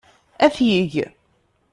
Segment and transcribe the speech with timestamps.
[0.45, 0.93] Ad t-yeg.